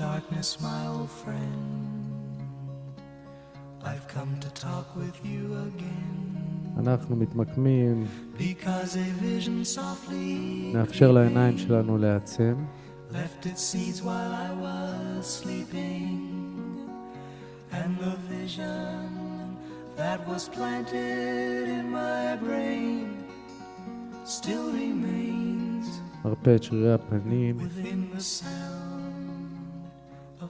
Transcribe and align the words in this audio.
darkness, 0.00 0.60
my 0.60 0.86
old 0.86 1.10
friend. 1.10 2.06
I've 3.84 4.06
come 4.08 4.32
to 4.40 4.50
talk 4.50 4.86
with 4.96 5.16
you 5.24 5.42
again. 5.68 6.76
אנחנו 6.78 7.16
מתמקמים, 7.16 8.06
Because 8.38 8.96
a 8.96 9.22
vision 9.22 9.64
softly 9.76 10.74
נאפשר 10.74 11.12
לעיניים 11.12 11.58
שלנו 11.58 11.98
להיעצם, 11.98 12.54
left 13.12 13.46
its 13.46 13.60
seeds 13.60 14.02
while 14.02 14.32
I 14.32 14.50
was 14.62 15.26
sleeping. 15.26 16.16
And 17.72 17.98
the 17.98 18.16
vision 18.34 19.56
that 19.96 20.20
was 20.28 20.48
planted 20.48 21.68
in 21.78 21.90
my 21.90 22.36
brain 22.36 23.06
still 24.24 24.70
remains 24.72 25.86
מרפא 26.24 26.54
את 26.56 26.62
שרירי 26.62 26.94
הפנים, 26.94 27.56
within 27.58 28.16
the 28.16 28.20
sound 28.20 28.59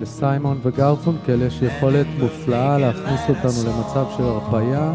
לסיימון 0.00 0.60
וגרפונקל 0.62 1.42
יש 1.42 1.62
יכולת 1.62 2.06
מופלאה 2.18 2.78
להכניס 2.78 3.20
אותנו 3.28 3.70
למצב 3.70 4.06
של 4.16 4.22
הרפאיה, 4.22 4.94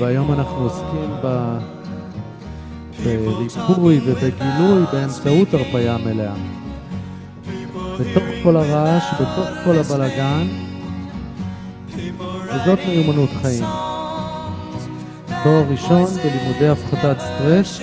והיום 0.00 0.32
אנחנו 0.32 0.56
עוסקים 0.56 1.10
ב... 1.24 1.58
בריפוי 3.04 4.00
ובגילוי 4.04 4.82
באמצעות 4.92 5.54
הרפאיה 5.54 5.96
מלאה. 5.98 6.34
בתוך 8.00 8.24
כל 8.42 8.56
הרעש, 8.56 9.04
בתוך 9.14 9.48
כל 9.64 9.78
הבלגן, 9.78 10.48
וזאת 12.46 12.78
מיומנות 12.88 13.30
חיים. 13.42 13.64
תואר 15.42 15.64
ראשון 15.70 16.04
בלימודי 16.04 16.68
הפחתת 16.68 17.16
סטרס, 17.20 17.80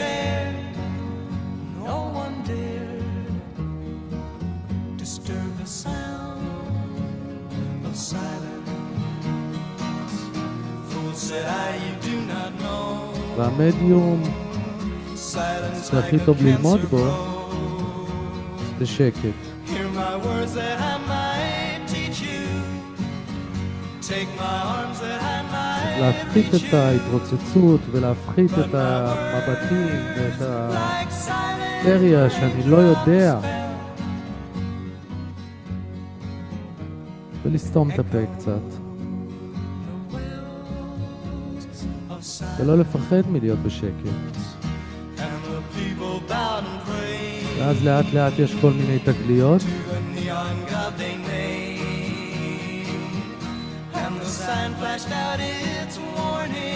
Silence 15.16 15.92
שהכי 15.92 16.18
טוב 16.26 16.38
ללמוד 16.42 16.80
בו. 16.82 17.08
זה 18.80 18.86
שקט. 18.86 19.20
להפחית 26.00 26.56
את. 26.56 26.74
ההתרוצצות 26.74 27.82
ולהפחית 27.92 28.52
את 28.52 28.74
המבטים 28.74 29.88
ואת 30.18 30.42
ההיסטריה 30.42 32.30
שאני 32.30 32.64
לא 32.66 32.78
יודע, 32.78 33.40
ולסתום 37.46 37.92
את 37.92 38.00
הפה 38.00 38.18
קצת, 38.38 38.87
ולא 42.60 42.78
לפחד 42.78 43.22
מלהיות 43.30 43.60
בשקט. 43.60 44.10
ואז 47.60 47.84
לאט 47.84 48.06
לאט 48.14 48.34
יש 48.40 48.56
כל 48.62 48.72
מיני 48.72 49.00
תגליות. 49.00 49.62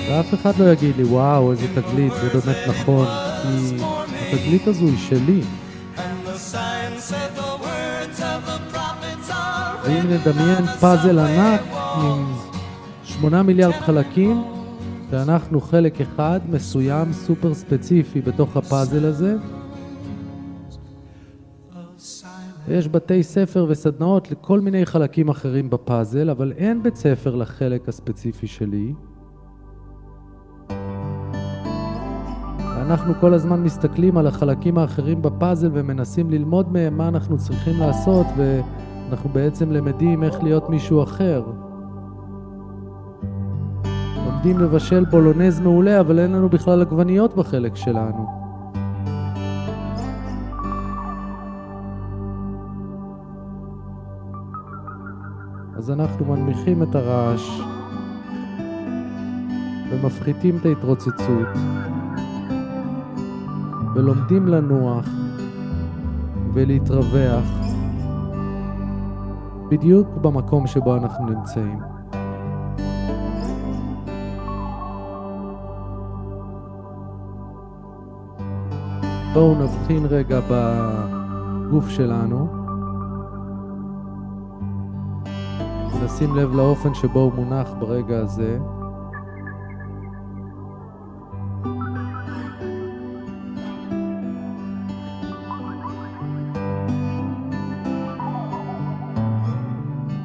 ואף 0.09 0.34
אחד 0.34 0.58
לא 0.59 0.72
יגיד 0.72 0.97
לי, 0.97 1.03
וואו, 1.03 1.52
איזה 1.52 1.68
תגלית, 1.75 2.13
זה 2.13 2.40
באמת 2.40 2.58
נכון, 2.68 3.08
כי 3.42 4.36
התגלית 4.36 4.68
הזו 4.68 4.86
היא 4.86 4.98
שלי. 4.98 5.42
ואם 9.84 10.09
נדמיין 10.09 10.66
פאזל 10.66 11.19
ענק. 11.19 11.62
עם 11.96 12.34
שמונה 13.03 13.44
מיליארד 13.44 13.74
חלקים, 13.74 14.44
ואנחנו 15.12 15.62
חלק 15.62 16.02
אחד 16.02 16.40
מסוים 16.50 17.14
סופר 17.14 17.54
ספציפי 17.54 18.22
בתוך 18.22 18.58
הפאזל 18.58 19.06
הזה. 19.06 19.36
ויש 22.68 22.88
בתי 22.88 23.24
ספר 23.24 23.66
וסדנאות 23.70 24.32
לכל 24.32 24.60
מיני 24.60 24.86
חלקים 24.86 25.30
אחרים 25.30 25.70
בפאזל, 25.70 26.30
אבל 26.30 26.52
אין 26.58 26.84
בית 26.84 26.96
ספר 26.96 27.36
לחלק 27.36 27.90
הספציפי 27.90 28.48
שלי. 28.48 28.94
ואנחנו 32.76 33.14
כל 33.20 33.34
הזמן 33.34 33.64
מסתכלים 33.64 34.18
על 34.18 34.28
החלקים 34.28 34.78
האחרים 34.78 35.22
בפאזל 35.22 35.70
ומנסים 35.74 36.30
ללמוד 36.30 36.72
מהם 36.72 36.98
מה 36.98 37.08
אנחנו 37.08 37.38
צריכים 37.38 37.80
לעשות, 37.80 38.28
ואנחנו 38.38 39.30
בעצם 39.30 39.72
למדים 39.72 40.24
איך 40.24 40.44
להיות 40.44 40.70
מישהו 40.70 41.04
אחר. 41.04 41.44
לומדים 44.44 44.59
לבשל 44.59 45.06
בולונז 45.06 45.59
מעולה, 45.59 46.00
אבל 46.00 46.19
אין 46.19 46.31
לנו 46.31 46.50
בכלל 46.50 46.81
עגבניות 46.81 47.35
בחלק 47.35 47.75
שלנו. 47.75 48.25
אז 55.75 55.91
אנחנו 55.91 56.25
מנמיכים 56.25 56.84
את 56.84 56.96
הרעש 56.96 57.62
ומפחיתים 59.90 60.57
את 60.57 60.66
ההתרוצצות 60.66 61.47
ולומדים 63.96 64.47
לנוח 64.47 65.06
ולהתרווח 66.53 67.46
בדיוק 69.69 70.07
במקום 70.22 70.68
שבו 70.68 70.96
אנחנו 70.96 71.30
נמצאים. 71.30 71.91
בואו 79.34 79.56
נבחין 79.56 80.06
רגע 80.06 80.40
בגוף 80.50 81.90
שלנו. 81.90 82.47
ונשים 85.94 86.36
לב 86.36 86.56
לאופן 86.56 86.94
שבו 86.94 87.19
הוא 87.19 87.34
מונח 87.34 87.69
ברגע 87.80 88.18
הזה. 88.19 88.59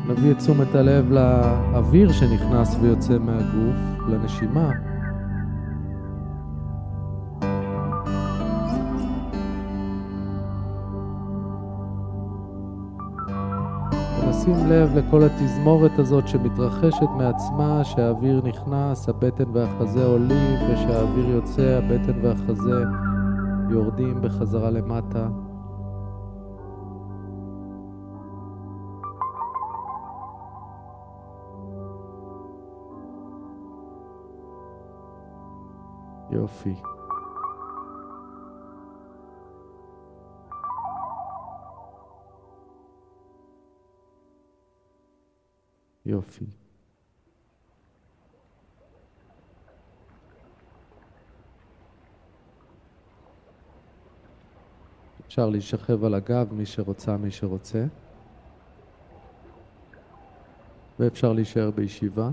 נביא 0.08 0.30
את 0.30 0.38
תשומת 0.38 0.74
הלב 0.74 1.12
לאוויר 1.12 2.12
שנכנס 2.12 2.76
ויוצא 2.80 3.18
מהגוף, 3.18 4.08
לנשימה. 4.08 4.85
ונשים 14.46 14.66
לב 14.66 14.96
לכל 14.96 15.22
התזמורת 15.22 15.98
הזאת 15.98 16.28
שמתרחשת 16.28 17.08
מעצמה, 17.16 17.84
שהאוויר 17.84 18.42
נכנס, 18.44 19.08
הבטן 19.08 19.44
והחזה 19.52 20.04
עולים, 20.04 20.58
ושהאוויר 20.70 21.28
יוצא, 21.28 21.62
הבטן 21.82 22.24
והחזה 22.24 22.84
יורדים 23.70 24.22
בחזרה 24.22 24.70
למטה. 24.70 25.28
יופי. 36.30 36.74
יופי. 46.16 46.44
אפשר 55.26 55.48
להישכב 55.50 56.04
על 56.04 56.14
הגב, 56.14 56.52
מי 56.52 56.66
שרוצה, 56.66 57.16
מי 57.16 57.30
שרוצה. 57.30 57.84
ואפשר 60.98 61.32
להישאר 61.32 61.70
בישיבה. 61.70 62.30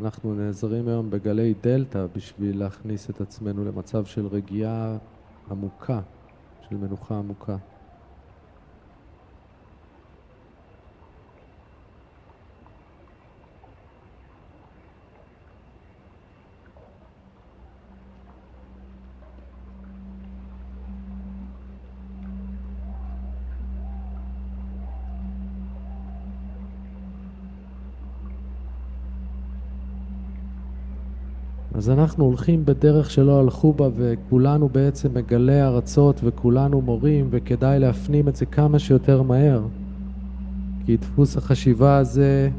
אנחנו 0.00 0.34
נעזרים 0.34 0.88
היום 0.88 1.10
בגלי 1.10 1.54
דלתא 1.62 2.06
בשביל 2.16 2.58
להכניס 2.58 3.10
את 3.10 3.20
עצמנו 3.20 3.64
למצב 3.64 4.04
של 4.04 4.26
רגיעה 4.26 4.96
עמוקה, 5.50 6.00
של 6.68 6.76
מנוחה 6.76 7.18
עמוקה. 7.18 7.56
אז 31.76 31.90
אנחנו 31.90 32.24
הולכים 32.24 32.64
בדרך 32.64 33.10
שלא 33.10 33.40
הלכו 33.40 33.72
בה 33.72 33.88
וכולנו 33.96 34.68
בעצם 34.68 35.08
מגלי 35.14 35.62
ארצות 35.62 36.20
וכולנו 36.24 36.80
מורים 36.80 37.28
וכדאי 37.30 37.78
להפנים 37.78 38.28
את 38.28 38.36
זה 38.36 38.46
כמה 38.46 38.78
שיותר 38.78 39.22
מהר 39.22 39.62
כי 40.86 40.96
דפוס 40.96 41.36
החשיבה 41.36 41.96
הזה 41.96 42.50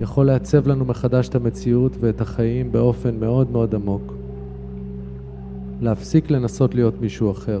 יכול 0.00 0.26
לעצב 0.26 0.68
לנו 0.68 0.84
מחדש 0.84 1.28
את 1.28 1.34
המציאות 1.34 1.96
ואת 2.00 2.20
החיים 2.20 2.72
באופן 2.72 3.20
מאוד 3.20 3.50
מאוד 3.50 3.74
עמוק. 3.74 4.14
להפסיק 5.80 6.30
לנסות 6.30 6.74
להיות 6.74 7.00
מישהו 7.00 7.30
אחר. 7.30 7.60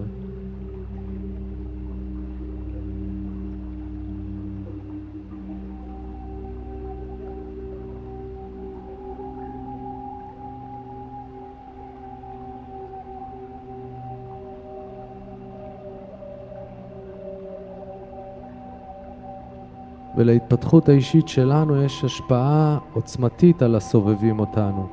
ולהתפתחות 20.24 20.88
האישית 20.88 21.28
שלנו 21.28 21.82
יש 21.82 22.04
השפעה 22.04 22.78
עוצמתית 22.92 23.62
על 23.62 23.74
הסובבים 23.74 24.38
אותנו. 24.38 24.86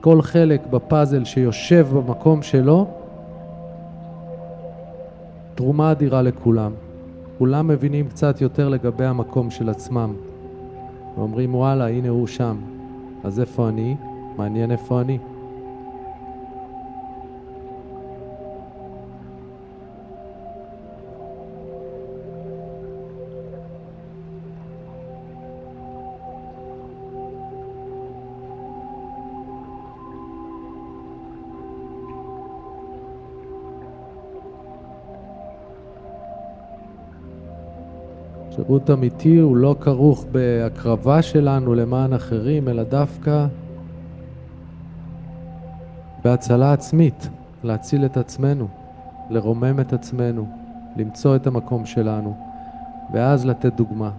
כל 0.00 0.22
חלק 0.22 0.66
בפאזל 0.66 1.24
שיושב 1.24 1.86
במקום 1.92 2.42
שלו, 2.42 2.86
תרומה 5.54 5.92
אדירה 5.92 6.22
לכולם. 6.22 6.72
כולם 7.38 7.68
מבינים 7.68 8.08
קצת 8.08 8.40
יותר 8.40 8.68
לגבי 8.68 9.04
המקום 9.04 9.50
של 9.50 9.68
עצמם. 9.68 10.12
ואומרים 11.16 11.54
וואלה, 11.54 11.88
הנה 11.88 12.08
הוא 12.08 12.26
שם. 12.26 12.56
אז 13.24 13.40
איפה 13.40 13.68
אני? 13.68 13.96
מעניין 14.36 14.70
איפה 14.70 15.00
אני. 15.00 15.18
שירות 38.66 38.90
אמיתי 38.90 39.38
הוא 39.38 39.56
לא 39.56 39.76
כרוך 39.80 40.24
בהקרבה 40.32 41.22
שלנו 41.22 41.74
למען 41.74 42.12
אחרים, 42.12 42.68
אלא 42.68 42.82
דווקא 42.82 43.46
בהצלה 46.24 46.72
עצמית, 46.72 47.28
להציל 47.64 48.04
את 48.04 48.16
עצמנו, 48.16 48.68
לרומם 49.30 49.80
את 49.80 49.92
עצמנו, 49.92 50.46
למצוא 50.96 51.36
את 51.36 51.46
המקום 51.46 51.86
שלנו, 51.86 52.36
ואז 53.12 53.46
לתת 53.46 53.72
דוגמה. 53.72 54.10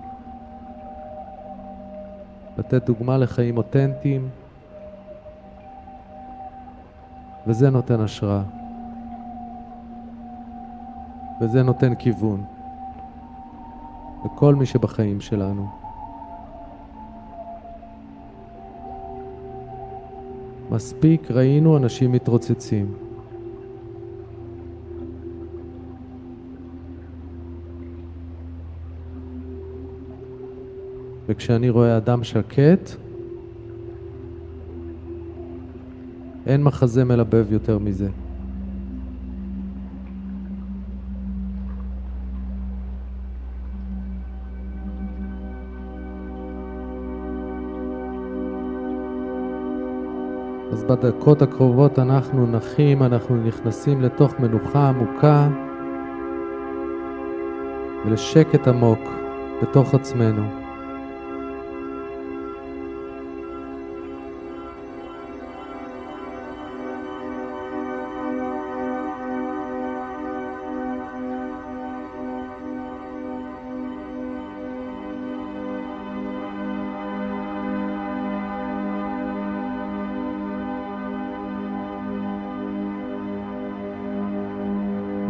לתת 2.58 2.86
דוגמה 2.86 3.18
לחיים 3.18 3.58
אותנטיים, 3.58 4.30
וזה 7.48 7.70
נותן 7.70 8.02
השראה. 8.02 8.42
וזה 11.42 11.64
נותן 11.64 11.96
כיוון. 11.96 12.57
לכל 14.34 14.56
מי 14.56 14.66
שבחיים 14.66 15.22
שלנו. 15.22 15.68
מספיק 20.72 21.32
ראינו 21.32 21.78
אנשים 21.78 22.12
מתרוצצים. 22.12 22.94
וכשאני 31.28 31.70
רואה 31.70 31.98
אדם 31.98 32.24
שקט, 32.24 32.90
אין 36.46 36.64
מחזה 36.64 37.04
מלבב 37.04 37.52
יותר 37.52 37.78
מזה. 37.78 38.10
בדקות 50.88 51.42
הקרובות 51.42 52.00
אנחנו 52.00 52.48
נחים, 52.48 53.04
אנחנו 53.04 53.38
נכנסים 53.38 54.02
לתוך 54.02 54.40
מנוחה 54.40 54.90
עמוקה 54.90 55.48
ולשקט 58.06 58.68
עמוק 58.68 59.00
בתוך 59.62 59.94
עצמנו. 59.94 60.67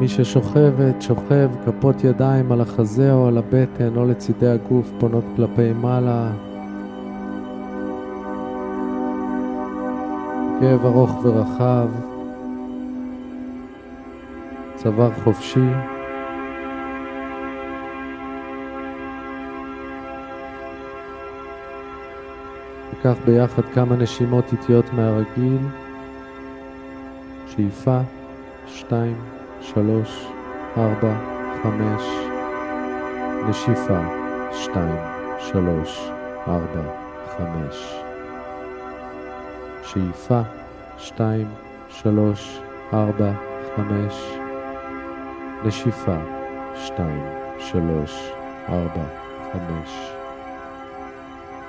ששוכבת, 0.07 1.01
שוכב, 1.01 1.49
כפות 1.65 2.03
ידיים 2.03 2.51
על 2.51 2.61
החזה 2.61 3.13
או 3.13 3.27
על 3.27 3.37
הבטן 3.37 3.95
או 3.95 4.05
לצידי 4.05 4.47
הגוף 4.47 4.91
פונות 4.99 5.23
כלפי 5.35 5.73
מעלה. 5.73 6.31
כאב 10.59 10.85
ארוך 10.85 11.25
ורחב, 11.25 11.87
צוואר 14.75 15.11
חופשי. 15.23 15.69
ניקח 22.93 23.17
ביחד 23.25 23.63
כמה 23.73 23.95
נשימות 23.95 24.45
איטיות 24.51 24.85
מהרגיל. 24.93 25.57
שאיפה, 27.47 27.99
שתיים, 28.67 29.36
שלוש, 29.61 30.27
ארבע, 30.77 31.13
חמש, 31.63 32.03
נשיפה, 33.49 33.99
שתיים, 34.51 34.97
שלוש, 35.39 36.09
ארבע, 36.47 36.81
חמש. 37.37 37.95
שאיפה, 39.83 40.41
שתיים, 40.97 41.47
שלוש, 41.89 42.59
ארבע, 42.93 43.31
חמש. 43.75 44.37
נשיפה, 45.63 46.17
שתיים, 46.75 47.23
שלוש, 47.59 48.31
ארבע, 48.69 49.05
חמש. 49.53 50.11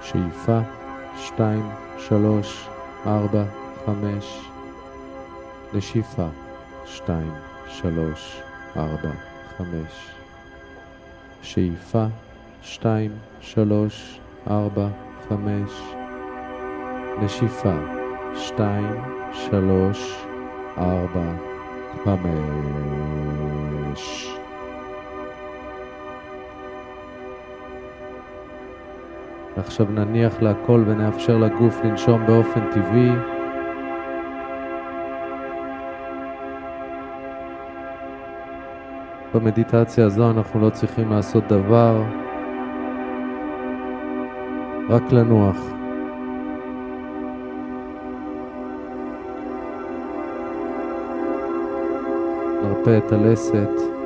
שאיפה, 0.02 0.58
שתיים, 1.16 1.68
שלוש, 1.98 2.68
ארבע, 3.06 3.44
חמש. 3.86 4.50
נשיפה, 5.74 6.26
שתיים, 6.84 7.32
שלוש, 7.68 8.40
ארבע, 8.76 9.10
חמש. 9.56 10.10
שאיפה, 11.42 12.04
שתיים, 12.62 13.10
שלוש, 13.40 14.20
ארבע, 14.50 14.88
חמש, 15.28 15.82
נשיפה, 17.22 17.74
שתיים, 18.34 19.02
שלוש, 19.32 20.24
ארבע, 20.78 21.32
חמש. 22.04 24.34
ועכשיו 29.56 29.86
נניח 29.90 30.42
להכל 30.42 30.84
ונאפשר 30.86 31.38
לגוף 31.38 31.80
לנשום 31.84 32.26
באופן 32.26 32.70
טבעי. 32.72 33.37
במדיטציה 39.34 40.06
הזו 40.06 40.30
אנחנו 40.30 40.60
לא 40.60 40.70
צריכים 40.70 41.10
לעשות 41.10 41.44
דבר, 41.48 42.02
רק 44.88 45.12
לנוח. 45.12 45.56
נרפה 52.62 52.98
את 52.98 53.12
הלסת. 53.12 53.97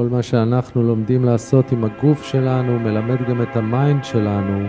כל 0.00 0.08
מה 0.08 0.22
שאנחנו 0.22 0.82
לומדים 0.82 1.24
לעשות 1.24 1.72
עם 1.72 1.84
הגוף 1.84 2.22
שלנו 2.22 2.78
מלמד 2.78 3.28
גם 3.28 3.42
את 3.42 3.56
ה 3.56 3.66
mind 3.66 4.04
שלנו. 4.04 4.68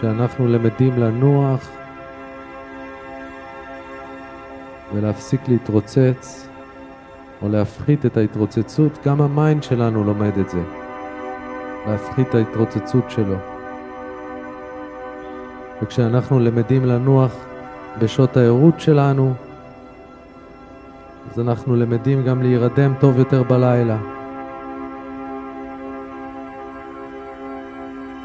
שאנחנו 0.00 0.48
למדים 0.48 0.98
לנוח 0.98 1.70
ולהפסיק 4.94 5.40
להתרוצץ 5.48 6.48
או 7.42 7.48
להפחית 7.48 8.06
את 8.06 8.16
ההתרוצצות, 8.16 8.98
גם 9.06 9.20
ה 9.20 9.28
mind 9.28 9.62
שלנו 9.62 10.04
לומד 10.04 10.38
את 10.38 10.50
זה. 10.50 10.62
להפחית 11.86 12.28
את 12.28 12.34
ההתרוצצות 12.34 13.10
שלו. 13.10 13.36
וכשאנחנו 15.82 16.40
למדים 16.40 16.84
לנוח 16.84 17.36
בשעות 17.98 18.36
הערות 18.36 18.80
שלנו, 18.80 19.34
אז 21.32 21.40
אנחנו 21.40 21.76
למדים 21.76 22.24
גם 22.24 22.42
להירדם 22.42 22.94
טוב 23.00 23.18
יותר 23.18 23.42
בלילה. 23.42 23.98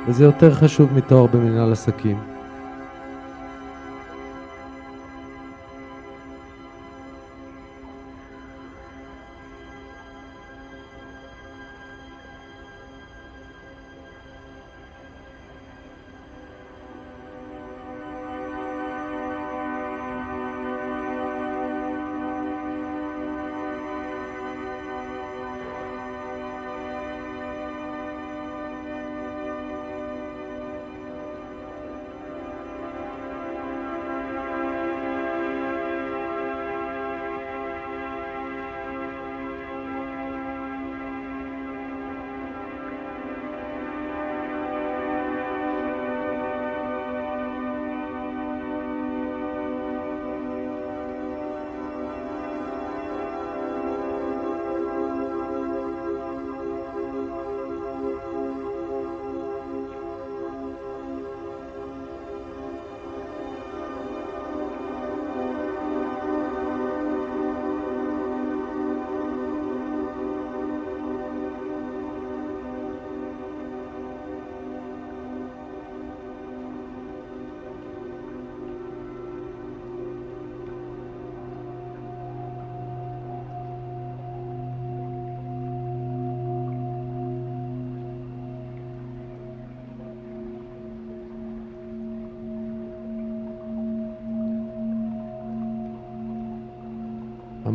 וזה 0.08 0.24
יותר 0.24 0.54
חשוב 0.54 0.94
מתואר 0.94 1.26
במנהל 1.26 1.72
עסקים. 1.72 2.39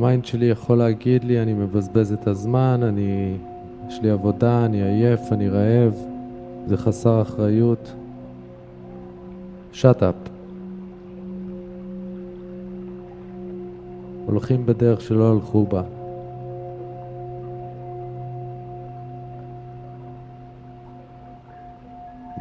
ה 0.05 0.09
mind 0.09 0.25
שלי 0.25 0.47
יכול 0.47 0.79
להגיד 0.79 1.25
לי, 1.25 1.43
אני 1.43 1.53
מבזבז 1.53 2.13
את 2.13 2.27
הזמן, 2.27 2.81
אני... 2.83 3.37
יש 3.89 4.01
לי 4.03 4.11
עבודה, 4.11 4.65
אני 4.65 4.83
עייף, 4.83 5.21
אני 5.33 5.49
רעב, 5.49 5.95
זה 6.67 6.77
חסר 6.77 7.23
אחריות. 7.23 7.93
shut 9.73 10.03
up. 10.03 10.15
הולכים 14.27 14.67
בדרך 14.67 15.01
שלא 15.01 15.33
הלכו 15.33 15.67
בה. 15.67 15.83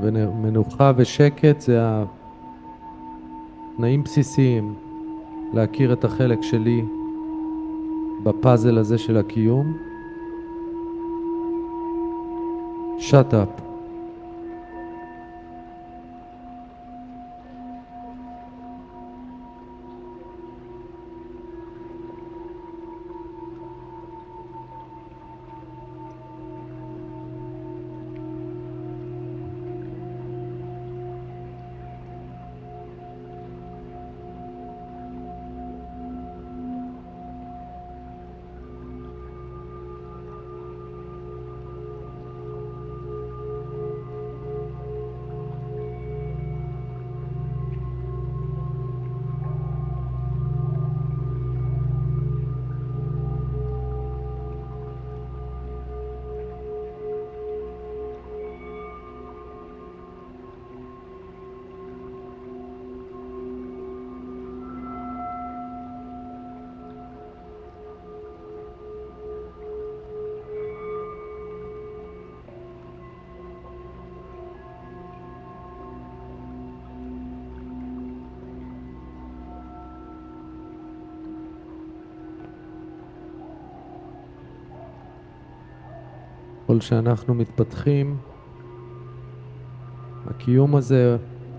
ומנוחה 0.02 0.92
ושקט 0.96 1.62
זה 1.62 1.80
התנאים 3.74 4.04
בסיסיים 4.04 4.74
להכיר 5.54 5.94
את 5.94 6.04
החלק 6.04 6.42
שלי 6.42 6.82
בפאזל 8.24 8.78
הזה 8.78 8.98
של 8.98 9.18
הקיום. 9.18 9.78
shut 13.10 13.34
up. 13.34 13.73
ככל 86.74 86.82
שאנחנו 86.82 87.34
מתפתחים, 87.34 88.18
הקיום 90.28 90.76
הזה 90.76 91.18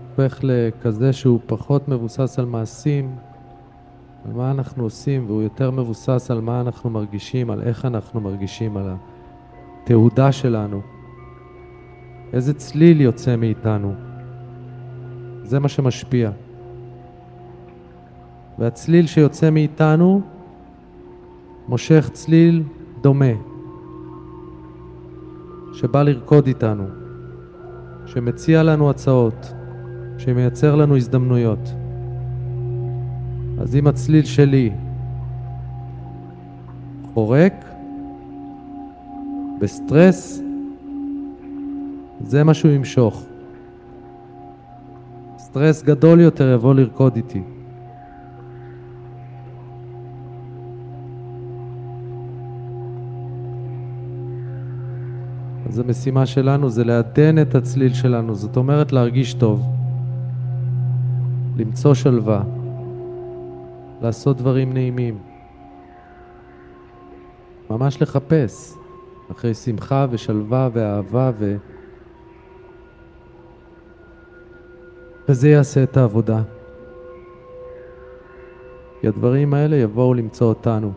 הופך 0.09 0.39
לכזה 0.43 1.13
שהוא 1.13 1.39
פחות 1.45 1.87
מבוסס 1.87 2.39
על 2.39 2.45
מעשים, 2.45 3.15
על 4.25 4.33
מה 4.33 4.51
אנחנו 4.51 4.83
עושים, 4.83 5.25
והוא 5.27 5.41
יותר 5.41 5.71
מבוסס 5.71 6.31
על 6.31 6.41
מה 6.41 6.61
אנחנו 6.61 6.89
מרגישים, 6.89 7.49
על 7.49 7.61
איך 7.61 7.85
אנחנו 7.85 8.21
מרגישים, 8.21 8.77
על 8.77 8.89
התהודה 9.83 10.31
שלנו. 10.31 10.81
איזה 12.33 12.53
צליל 12.53 13.01
יוצא 13.01 13.35
מאיתנו. 13.35 13.93
זה 15.43 15.59
מה 15.59 15.69
שמשפיע. 15.69 16.31
והצליל 18.59 19.07
שיוצא 19.07 19.49
מאיתנו 19.49 20.21
מושך 21.67 22.09
צליל 22.13 22.63
דומה, 23.01 23.54
שבא 25.85 26.03
לרקוד 26.03 26.47
איתנו, 26.47 26.83
שמציע 28.05 28.63
לנו 28.63 28.89
הצעות, 28.89 29.53
שמייצר 30.17 30.75
לנו 30.75 30.97
הזדמנויות. 30.97 31.73
אז 33.61 33.75
אם 33.75 33.87
הצליל 33.87 34.25
שלי 34.25 34.71
חורק, 37.13 37.53
בסטרס, 39.59 40.41
זה 42.21 42.43
מה 42.43 42.53
שהוא 42.53 42.71
ימשוך. 42.71 43.23
סטרס 45.37 45.83
גדול 45.83 46.19
יותר 46.19 46.53
יבוא 46.53 46.73
לרקוד 46.73 47.15
איתי. 47.15 47.43
אז 55.75 55.79
המשימה 55.79 56.25
שלנו 56.25 56.69
זה 56.69 56.83
לעדן 56.83 57.41
את 57.41 57.55
הצליל 57.55 57.93
שלנו, 57.93 58.35
זאת 58.35 58.57
אומרת 58.57 58.91
להרגיש 58.91 59.33
טוב, 59.33 59.65
למצוא 61.57 61.93
שלווה, 61.93 62.43
לעשות 64.01 64.37
דברים 64.37 64.73
נעימים, 64.73 65.17
ממש 67.69 68.01
לחפש 68.01 68.73
אחרי 69.31 69.53
שמחה 69.53 70.05
ושלווה 70.09 70.69
ואהבה 70.73 71.31
ו... 71.39 71.55
וזה 75.29 75.49
יעשה 75.49 75.83
את 75.83 75.97
העבודה. 75.97 76.41
כי 79.01 79.07
הדברים 79.07 79.53
האלה 79.53 79.75
יבואו 79.75 80.13
למצוא 80.13 80.47
אותנו. 80.47 80.91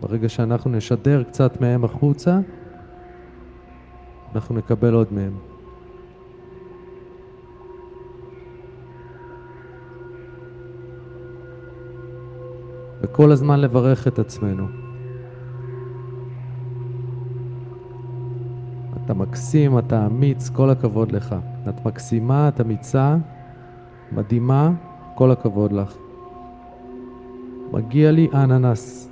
ברגע 0.00 0.28
שאנחנו 0.28 0.70
נשדר 0.70 1.22
קצת 1.22 1.60
מהם 1.60 1.84
החוצה, 1.84 2.40
אנחנו 4.34 4.54
נקבל 4.54 4.94
עוד 4.94 5.06
מהם. 5.10 5.32
וכל 13.02 13.32
הזמן 13.32 13.60
לברך 13.60 14.08
את 14.08 14.18
עצמנו. 14.18 14.66
אתה 19.04 19.14
מקסים, 19.14 19.78
אתה 19.78 20.06
אמיץ, 20.06 20.48
כל 20.48 20.70
הכבוד 20.70 21.12
לך. 21.12 21.34
את 21.68 21.86
מקסימה, 21.86 22.48
את 22.48 22.60
אמיצה, 22.60 23.16
מדהימה, 24.12 24.70
כל 25.14 25.30
הכבוד 25.30 25.72
לך. 25.72 25.94
מגיע 27.72 28.10
לי 28.10 28.28
אננס 28.34 29.10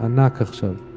ענק 0.00 0.42
עכשיו. 0.42 0.93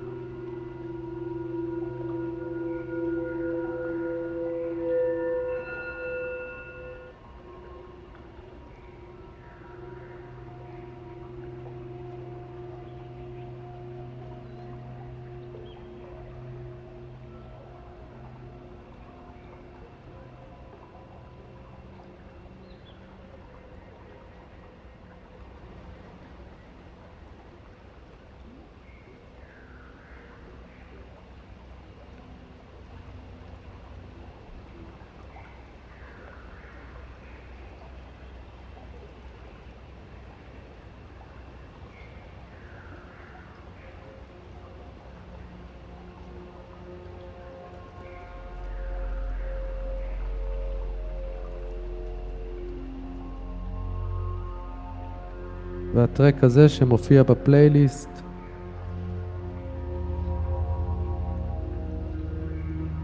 והטרק 55.97 56.43
הזה 56.43 56.69
שמופיע 56.69 57.23
בפלייליסט. 57.23 58.09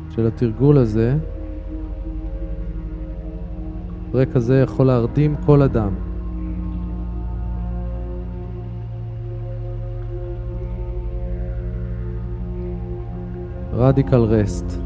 של 0.10 0.28
התרגול 0.28 0.78
הזה, 0.78 1.16
הטרק 4.10 4.36
הזה 4.36 4.60
יכול 4.60 4.88
להרדים 4.88 5.36
כל 5.46 5.62
אדם. 5.62 5.94
רדיקל 13.74 14.22
רסט 14.22 14.80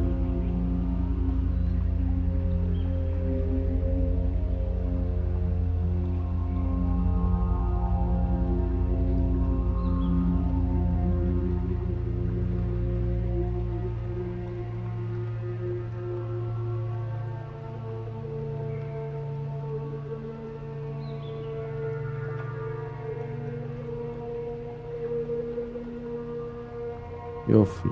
יופי. 27.68 27.90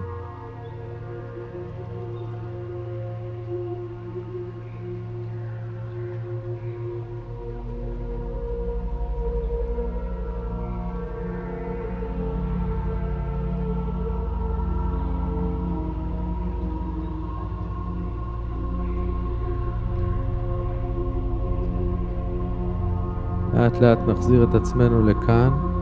לאט 23.53 23.81
לאט 23.81 23.99
נחזיר 24.07 24.43
את 24.43 24.55
עצמנו 24.55 25.07
לכאן. 25.07 25.74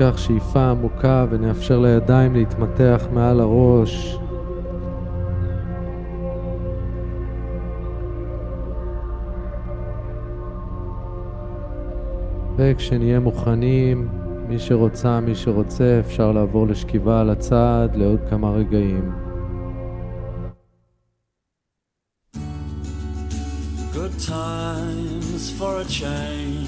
ניקח 0.00 0.16
שאיפה 0.16 0.70
עמוקה 0.70 1.26
ונאפשר 1.30 1.78
לידיים 1.78 2.34
להתמתח 2.34 3.06
מעל 3.12 3.40
הראש. 3.40 4.18
וכשנהיה 12.56 13.20
מוכנים, 13.20 14.08
מי 14.48 14.58
שרוצה, 14.58 15.20
מי 15.20 15.34
שרוצה, 15.34 16.00
אפשר 16.00 16.32
לעבור 16.32 16.66
לשכיבה 16.66 17.20
על 17.20 17.30
הצד 17.30 17.88
לעוד 17.94 18.20
כמה 18.30 18.50
רגעים. 18.50 19.12
Good 23.94 24.18
times 24.28 25.50
for 25.58 25.72
a 25.80 25.86
change 26.00 26.67